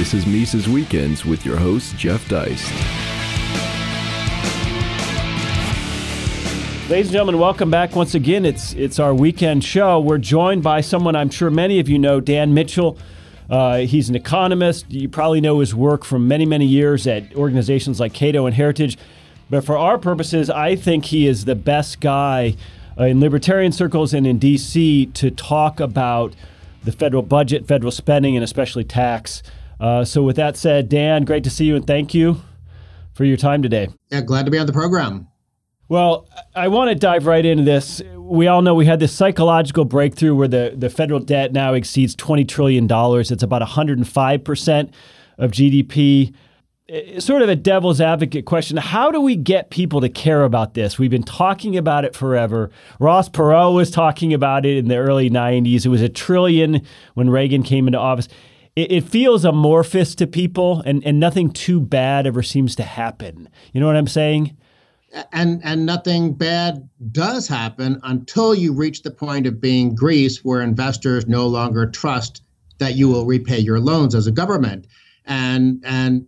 [0.00, 2.64] This is Mises Weekends with your host, Jeff Deist.
[6.88, 8.46] Ladies and gentlemen, welcome back once again.
[8.46, 10.00] It's it's our weekend show.
[10.00, 12.96] We're joined by someone I'm sure many of you know, Dan Mitchell.
[13.50, 14.90] Uh, he's an economist.
[14.90, 18.96] You probably know his work from many, many years at organizations like Cato and Heritage.
[19.50, 22.56] But for our purposes, I think he is the best guy
[22.98, 25.04] uh, in libertarian circles and in D.C.
[25.12, 26.34] to talk about
[26.84, 29.42] the federal budget, federal spending, and especially tax.
[29.80, 32.40] Uh, so, with that said, Dan, great to see you and thank you
[33.14, 33.88] for your time today.
[34.10, 35.28] Yeah, glad to be on the program.
[35.90, 38.00] Well, I want to dive right into this.
[38.16, 42.14] We all know we had this psychological breakthrough where the, the federal debt now exceeds
[42.14, 42.84] $20 trillion.
[42.88, 44.92] It's about 105%
[45.38, 46.32] of GDP.
[46.86, 48.76] It's sort of a devil's advocate question.
[48.76, 50.96] How do we get people to care about this?
[50.96, 52.70] We've been talking about it forever.
[53.00, 55.84] Ross Perot was talking about it in the early 90s.
[55.84, 56.82] It was a trillion
[57.14, 58.28] when Reagan came into office.
[58.76, 63.48] It, it feels amorphous to people, and, and nothing too bad ever seems to happen.
[63.72, 64.56] You know what I'm saying?
[65.32, 70.60] and and nothing bad does happen until you reach the point of being Greece, where
[70.60, 72.42] investors no longer trust
[72.78, 74.86] that you will repay your loans as a government.
[75.26, 76.26] And and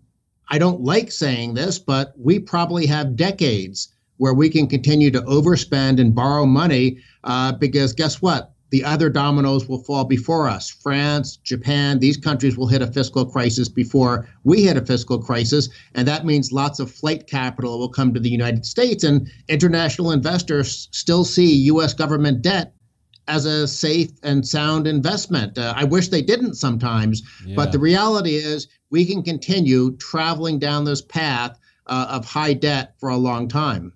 [0.49, 5.23] I don't like saying this, but we probably have decades where we can continue to
[5.23, 8.53] overspend and borrow money uh, because guess what?
[8.73, 10.71] The other dominoes will fall before us.
[10.71, 15.69] France, Japan, these countries will hit a fiscal crisis before we hit a fiscal crisis.
[15.95, 19.05] And that means lots of flight capital will come to the United States.
[19.05, 21.93] And international investors still see U.S.
[21.93, 22.73] government debt
[23.29, 25.59] as a safe and sound investment.
[25.59, 27.55] Uh, I wish they didn't sometimes, yeah.
[27.55, 32.95] but the reality is we can continue traveling down this path uh, of high debt
[32.99, 33.93] for a long time.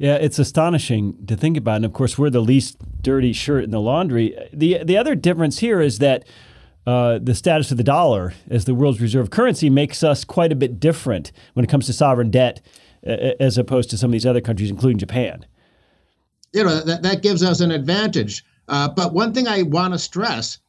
[0.00, 1.76] Yeah, it's astonishing to think about.
[1.76, 4.34] And of course, we're the least dirty shirt in the laundry.
[4.50, 6.24] The the other difference here is that
[6.86, 10.56] uh, the status of the dollar as the world's reserve currency makes us quite a
[10.56, 12.62] bit different when it comes to sovereign debt,
[13.04, 15.44] as opposed to some of these other countries, including Japan.
[16.54, 18.42] You know that that gives us an advantage.
[18.68, 20.60] Uh, but one thing I want to stress.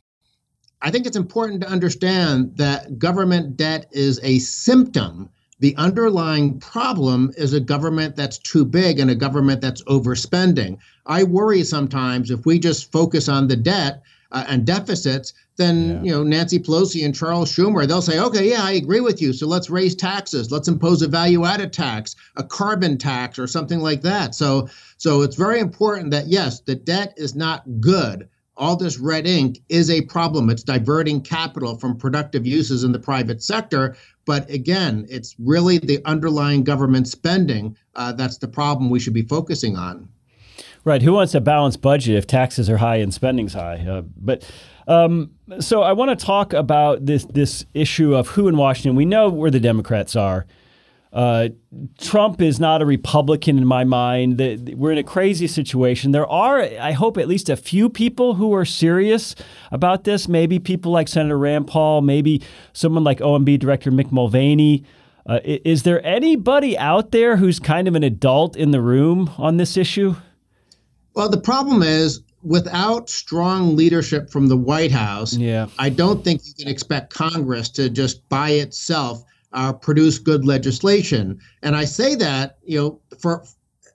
[0.82, 5.30] I think it's important to understand that government debt is a symptom
[5.62, 10.80] the underlying problem is a government that's too big and a government that's overspending.
[11.06, 14.02] I worry sometimes if we just focus on the debt
[14.32, 16.02] uh, and deficits, then yeah.
[16.02, 19.34] you know Nancy Pelosi and Charles Schumer, they'll say, okay, yeah, I agree with you.
[19.34, 20.52] So let's raise taxes.
[20.52, 24.34] Let's impose a value-added tax, a carbon tax, or something like that.
[24.34, 24.68] So,
[24.98, 29.60] so it's very important that yes, the debt is not good all this red ink
[29.70, 30.50] is a problem.
[30.50, 33.96] It's diverting capital from productive uses in the private sector.
[34.26, 39.24] But again, it's really the underlying government spending uh, that's the problem we should be
[39.24, 40.08] focusing on.
[40.84, 41.02] Right.
[41.02, 43.86] Who wants a balanced budget if taxes are high and spending's high?
[43.88, 44.50] Uh, but
[44.88, 48.96] um, so I want to talk about this this issue of who in Washington.
[48.96, 50.46] We know where the Democrats are.
[51.14, 51.50] Uh,
[52.00, 54.40] Trump is not a Republican in my mind.
[54.78, 56.12] We're in a crazy situation.
[56.12, 59.36] There are, I hope, at least a few people who are serious
[59.72, 60.30] about this.
[60.30, 62.42] Maybe people like Senator Rand Paul, maybe
[62.72, 64.86] someone like OMB Director Mick Mulvaney.
[65.26, 69.58] Uh, is there anybody out there who's kind of an adult in the room on
[69.58, 70.16] this issue?
[71.14, 75.68] Well, the problem is without strong leadership from the White House, yeah.
[75.78, 79.24] I don't think you can expect Congress to just by itself
[79.54, 81.40] uh, produce good legislation.
[81.62, 83.44] And I say that, you know, for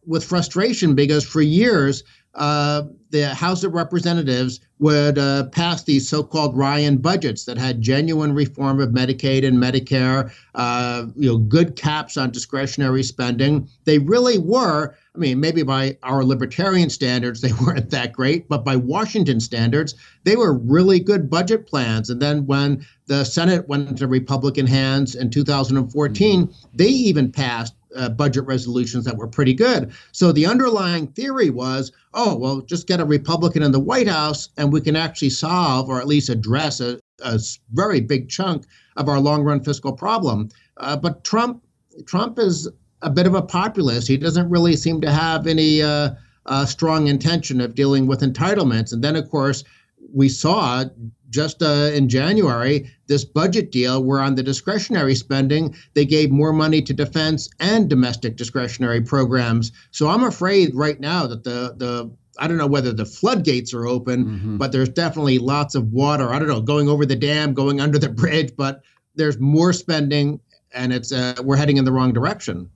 [0.07, 6.57] with frustration because for years uh, the House of Representatives would uh, pass these so-called
[6.57, 12.17] Ryan budgets that had genuine reform of Medicaid and Medicare, uh, you know, good caps
[12.17, 13.69] on discretionary spending.
[13.85, 14.95] They really were.
[15.15, 19.95] I mean, maybe by our libertarian standards, they weren't that great, but by Washington standards,
[20.25, 22.11] they were really good budget plans.
[22.11, 28.09] And then when the Senate went into Republican hands in 2014, they even passed uh,
[28.09, 29.93] budget resolutions that were pretty good.
[30.13, 34.51] So the underlying theory was, oh, well, just get a Republican in the White House
[34.57, 37.41] and we can actually solve or at least address a, a
[37.73, 38.67] very big chunk
[38.97, 40.49] of our long run fiscal problem.
[40.77, 41.63] Uh, but Trump,
[42.07, 42.69] Trump is
[43.03, 44.09] a bit of a populist.
[44.09, 46.11] He doesn't really seem to have any uh,
[46.47, 48.93] uh strong intention of dealing with entitlements.
[48.93, 49.65] And then, of course,
[50.13, 50.85] we saw
[51.31, 56.53] just uh, in January this budget deal where on the discretionary spending they gave more
[56.53, 59.73] money to defense and domestic discretionary programs.
[59.91, 63.87] So I'm afraid right now that the the I don't know whether the floodgates are
[63.87, 64.57] open, mm-hmm.
[64.59, 66.33] but there's definitely lots of water.
[66.33, 68.83] I don't know going over the dam, going under the bridge, but
[69.15, 70.41] there's more spending,
[70.73, 72.71] and it's uh, we're heading in the wrong direction.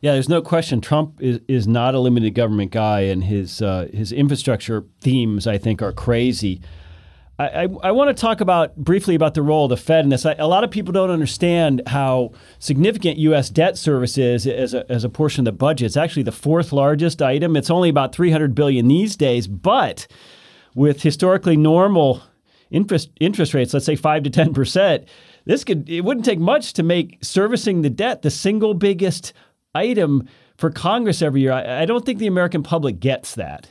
[0.00, 0.80] Yeah, there's no question.
[0.80, 5.58] Trump is, is not a limited government guy, and his uh, his infrastructure themes, I
[5.58, 6.60] think, are crazy.
[7.40, 10.26] I, I, want to talk about briefly about the role of the Fed in this.
[10.26, 13.48] I, a lot of people don't understand how significant U.S.
[13.48, 15.86] debt service is as a, as a portion of the budget.
[15.86, 17.54] It's actually the fourth largest item.
[17.54, 20.08] It's only about 300 billion these days, but
[20.74, 22.24] with historically normal
[22.72, 25.04] interest interest rates, let's say five to 10 percent,
[25.44, 29.32] this could it wouldn't take much to make servicing the debt the single biggest
[29.74, 31.52] item for Congress every year.
[31.52, 33.70] I, I don't think the American public gets that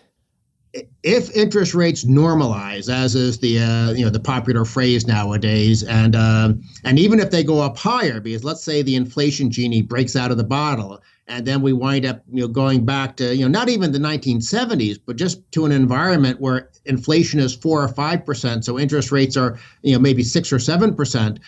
[1.03, 6.15] if interest rates normalize, as is the uh, you know the popular phrase nowadays, and
[6.15, 6.53] uh,
[6.83, 10.31] and even if they go up higher, because let's say the inflation genie breaks out
[10.31, 13.47] of the bottle, and then we wind up you know going back to you know
[13.47, 18.25] not even the 1970s, but just to an environment where inflation is four or five
[18.25, 21.39] percent, so interest rates are you know maybe six or seven percent,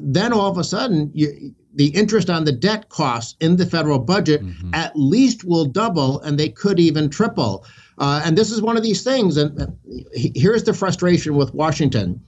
[0.00, 4.00] then all of a sudden you, the interest on the debt costs in the federal
[4.00, 4.74] budget mm-hmm.
[4.74, 7.64] at least will double, and they could even triple.
[7.98, 9.36] Uh, and this is one of these things.
[9.36, 9.66] And uh,
[10.12, 12.20] here's the frustration with Washington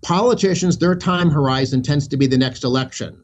[0.00, 3.20] politicians, their time horizon tends to be the next election.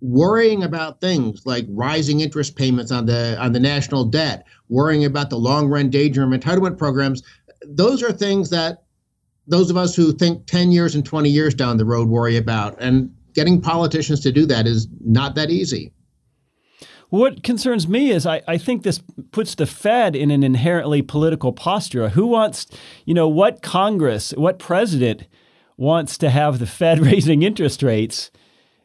[0.00, 5.30] Worrying about things like rising interest payments on the on the national debt, worrying about
[5.30, 7.22] the long run danger and entitlement programs,
[7.66, 8.82] those are things that
[9.46, 12.74] those of us who think 10 years and 20 years down the road worry about.
[12.80, 15.92] And getting politicians to do that is not that easy.
[17.10, 19.00] What concerns me is I, I think this
[19.30, 22.08] puts the Fed in an inherently political posture.
[22.08, 22.66] Who wants,
[23.04, 25.28] you know, what Congress, what president
[25.76, 28.30] wants to have the Fed raising interest rates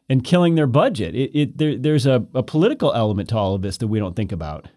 [0.08, 1.14] and killing their budget?
[1.14, 4.14] It, it there, there's a, a political element to all of this that we don't
[4.14, 4.68] think about.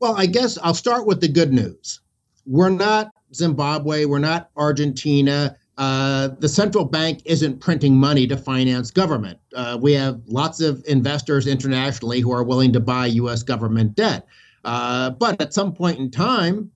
[0.00, 2.00] Well, I guess I'll start with the good news.
[2.46, 8.90] We're not Zimbabwe, we're not Argentina, uh, the central bank isn't printing money to finance
[8.90, 9.38] government.
[9.56, 13.42] Uh, we have lots of investors internationally who are willing to buy U.S.
[13.42, 14.26] government debt.
[14.62, 16.70] Uh, but at some point in time,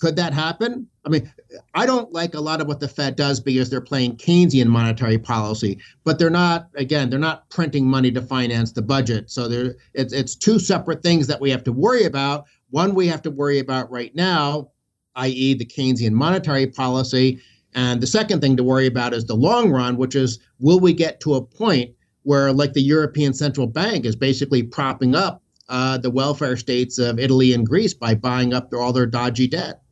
[0.00, 0.88] could that happen?
[1.04, 1.30] I mean,
[1.74, 5.18] I don't like a lot of what the Fed does because they're playing Keynesian monetary
[5.18, 6.70] policy, but they're not.
[6.74, 9.30] Again, they're not printing money to finance the budget.
[9.30, 12.46] So there, it's it's two separate things that we have to worry about.
[12.70, 14.70] One we have to worry about right now,
[15.16, 17.42] i.e., the Keynesian monetary policy,
[17.74, 20.92] and the second thing to worry about is the long run, which is will we
[20.92, 25.98] get to a point where, like the European Central Bank is basically propping up uh,
[25.98, 29.82] the welfare states of Italy and Greece by buying up all their dodgy debt?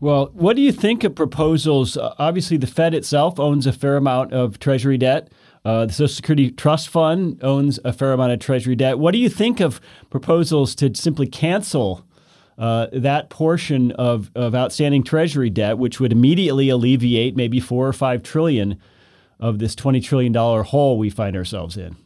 [0.00, 1.96] Well, what do you think of proposals?
[1.96, 5.30] Uh, obviously, the Fed itself owns a fair amount of Treasury debt.
[5.64, 8.98] Uh, the Social Security Trust Fund owns a fair amount of Treasury debt.
[8.98, 9.80] What do you think of
[10.10, 12.04] proposals to simply cancel
[12.62, 17.92] uh, that portion of, of outstanding treasury debt, which would immediately alleviate maybe four or
[17.92, 18.78] five trillion
[19.40, 21.96] of this $20 trillion hole we find ourselves in?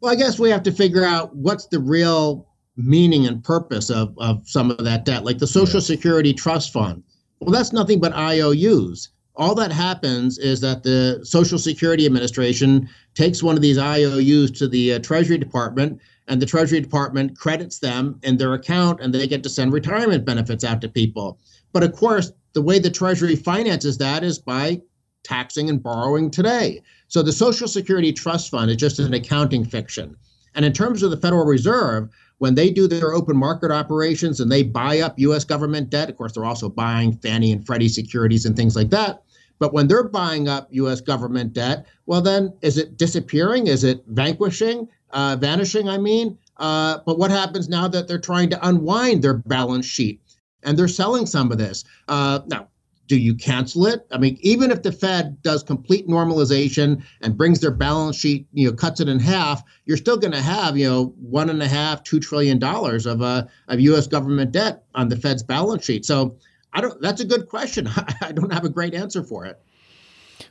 [0.00, 2.46] Well, I guess we have to figure out what's the real
[2.76, 5.86] meaning and purpose of, of some of that debt, like the Social yeah.
[5.86, 7.02] Security Trust Fund.
[7.40, 9.08] Well, that's nothing but IOUs.
[9.34, 14.68] All that happens is that the Social Security Administration takes one of these IOUs to
[14.68, 19.26] the uh, Treasury Department and the Treasury Department credits them in their account and they
[19.26, 21.38] get to send retirement benefits out to people.
[21.72, 24.80] But of course, the way the Treasury finances that is by
[25.24, 26.82] taxing and borrowing today.
[27.08, 30.16] So the Social Security Trust Fund is just an accounting fiction.
[30.54, 32.08] And in terms of the Federal Reserve,
[32.38, 36.16] when they do their open market operations and they buy up US government debt, of
[36.16, 39.22] course, they're also buying Fannie and Freddie securities and things like that.
[39.58, 43.68] But when they're buying up US government debt, well, then is it disappearing?
[43.68, 44.88] Is it vanquishing?
[45.12, 46.38] Uh, vanishing, I mean.
[46.58, 50.20] Uh, but what happens now that they're trying to unwind their balance sheet
[50.62, 51.84] and they're selling some of this?
[52.08, 52.68] Uh, now,
[53.08, 54.06] do you cancel it?
[54.10, 58.68] I mean, even if the Fed does complete normalization and brings their balance sheet, you
[58.68, 61.68] know, cuts it in half, you're still going to have, you know, one and a
[61.68, 64.06] half, two trillion dollars of uh, of U.S.
[64.06, 66.06] government debt on the Fed's balance sheet.
[66.06, 66.36] So,
[66.72, 67.00] I don't.
[67.02, 67.88] That's a good question.
[68.22, 69.60] I don't have a great answer for it.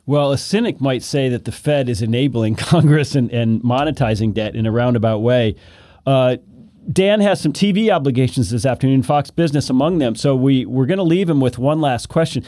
[0.06, 4.54] Well, a cynic might say that the Fed is enabling Congress and, and monetizing debt
[4.54, 5.56] in a roundabout way.
[6.06, 6.36] Uh,
[6.90, 10.16] Dan has some TV obligations this afternoon, Fox Business among them.
[10.16, 12.44] So we, we're going to leave him with one last question.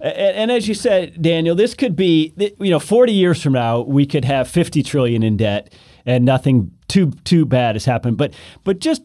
[0.00, 3.80] And, and, as you said, Daniel, this could be, you know, 40 years from now,
[3.80, 5.72] we could have 50 trillion in debt
[6.06, 8.16] and nothing too too bad has happened.
[8.16, 8.34] But
[8.64, 9.02] but just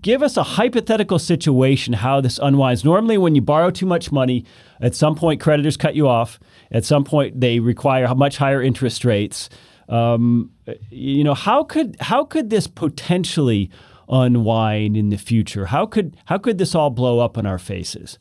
[0.00, 2.84] give us a hypothetical situation how this unwinds.
[2.84, 4.44] Normally, when you borrow too much money,
[4.80, 6.38] at some point creditors cut you off.
[6.70, 9.48] At some point, they require much higher interest rates.
[9.88, 10.50] Um,
[10.90, 13.70] you know, how could how could this potentially
[14.08, 15.66] unwind in the future?
[15.66, 18.18] How could how could this all blow up in our faces?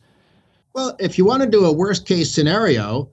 [0.74, 3.10] Well, if you want to do a worst case scenario,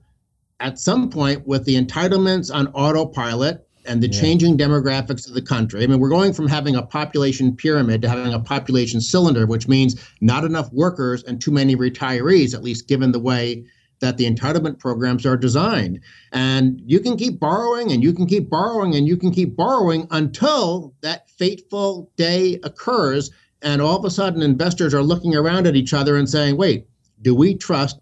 [0.59, 4.21] at some point with the entitlements on autopilot and the yeah.
[4.21, 5.83] changing demographics of the country.
[5.83, 9.67] I mean, we're going from having a population pyramid to having a population cylinder, which
[9.67, 13.65] means not enough workers and too many retirees, at least given the way
[13.99, 15.99] that the entitlement programs are designed.
[16.31, 20.07] And you can keep borrowing and you can keep borrowing and you can keep borrowing
[20.11, 23.31] until that fateful day occurs.
[23.61, 26.87] And all of a sudden, investors are looking around at each other and saying, wait,
[27.21, 27.99] do we trust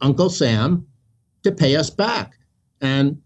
[0.00, 0.86] Uncle Sam
[1.44, 2.38] to pay us back?
[2.80, 3.20] And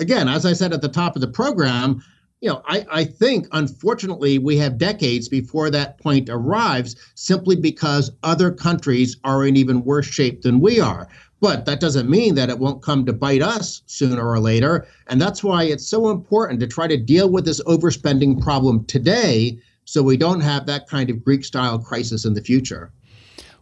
[0.00, 2.02] again, as I said at the top of the program,
[2.40, 8.10] you know, I, I think unfortunately we have decades before that point arrives simply because
[8.22, 11.06] other countries are in even worse shape than we are.
[11.40, 14.86] But that doesn't mean that it won't come to bite us sooner or later.
[15.06, 19.58] And that's why it's so important to try to deal with this overspending problem today
[19.84, 22.92] so we don't have that kind of Greek style crisis in the future.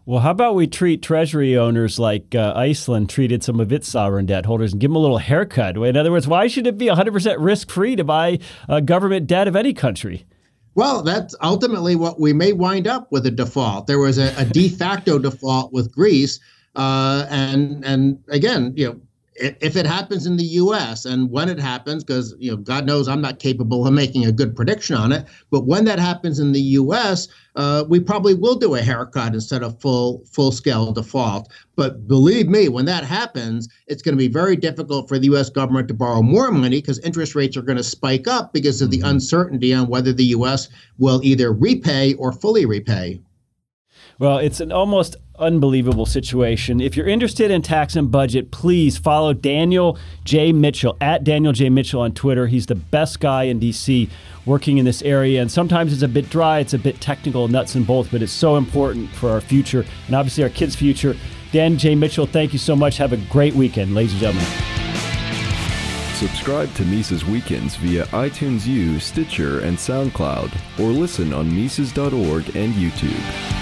[0.09, 4.25] Well, how about we treat treasury owners like uh, Iceland treated some of its sovereign
[4.25, 5.77] debt holders and give them a little haircut?
[5.77, 8.39] In other words, why should it be 100% risk free to buy
[8.71, 10.25] uh, government debt of any country?
[10.75, 13.87] Well, that's ultimately what we may wind up with a default.
[13.87, 16.41] There was a, a de facto default with Greece.
[16.75, 19.01] Uh, and and again, you know,
[19.41, 21.05] if it happens in the U.S.
[21.05, 24.33] and when it happens, because you know, God knows I'm not capable of making a
[24.33, 25.27] good prediction on it.
[25.51, 29.63] But when that happens in the U.S., uh, we probably will do a haircut instead
[29.63, 31.51] of full full scale default.
[31.77, 35.51] But believe me, when that happens, it's going to be very difficult for the U.S.
[35.51, 38.91] government to borrow more money because interest rates are going to spike up because of
[38.91, 39.09] the mm-hmm.
[39.09, 40.69] uncertainty on whether the U.S.
[40.99, 43.21] will either repay or fully repay.
[44.21, 46.81] Well, it's an almost unbelievable situation.
[46.81, 50.53] If you're interested in tax and budget, please follow Daniel J.
[50.53, 51.71] Mitchell at Daniel J.
[51.71, 52.49] Mitchell on Twitter.
[52.49, 54.11] He's the best guy in DC
[54.45, 55.41] working in this area.
[55.41, 58.33] And sometimes it's a bit dry, it's a bit technical, nuts and bolts, but it's
[58.33, 61.15] so important for our future and obviously our kids' future.
[61.53, 61.95] Dan J.
[61.95, 62.97] Mitchell, thank you so much.
[62.97, 64.49] Have a great weekend, ladies and gentlemen.
[66.15, 72.75] Subscribe to Mises Weekends via iTunes U, Stitcher, and SoundCloud, or listen on Mises.org and
[72.75, 73.58] YouTube.